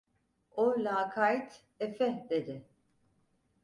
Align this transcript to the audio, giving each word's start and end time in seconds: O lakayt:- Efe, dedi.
O 0.51 0.63
lakayt:- 0.83 1.61
Efe, 1.79 2.27
dedi. 2.29 2.61